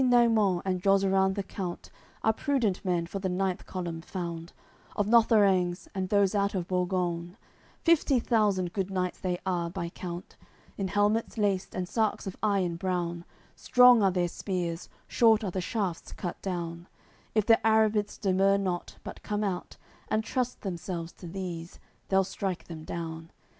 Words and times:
AOI. 0.01 0.03
CCXXIV 0.03 0.09
Between 0.09 0.35
Naimon 0.35 0.61
and 0.65 0.81
Jozeran 0.81 1.35
the 1.35 1.43
count 1.43 1.91
Are 2.23 2.33
prudent 2.33 2.83
men 2.83 3.05
for 3.05 3.19
the 3.19 3.29
ninth 3.29 3.67
column 3.67 4.01
found, 4.01 4.51
Of 4.95 5.05
Lotherengs 5.05 5.87
and 5.93 6.09
those 6.09 6.33
out 6.33 6.55
of 6.55 6.67
Borgoune; 6.67 7.35
Fifty 7.83 8.19
thousand 8.19 8.73
good 8.73 8.89
knights 8.89 9.19
they 9.19 9.37
are, 9.45 9.69
by 9.69 9.89
count; 9.89 10.37
In 10.75 10.87
helmets 10.87 11.37
laced 11.37 11.75
and 11.75 11.87
sarks 11.87 12.25
of 12.25 12.35
iron 12.41 12.77
brown, 12.77 13.25
Strong 13.55 14.01
are 14.01 14.09
their 14.11 14.27
spears, 14.27 14.89
short 15.07 15.43
are 15.43 15.51
the 15.51 15.61
shafts 15.61 16.13
cut 16.13 16.41
down; 16.41 16.87
If 17.35 17.45
the 17.45 17.59
Arrabits 17.63 18.17
demur 18.17 18.57
not, 18.57 18.95
but 19.03 19.21
come 19.21 19.43
out 19.43 19.77
And 20.09 20.23
trust 20.23 20.61
themselves 20.61 21.11
to 21.11 21.27
these, 21.27 21.77
they'll 22.09 22.23
strike 22.23 22.63
them 22.63 22.85
down. 22.85 23.29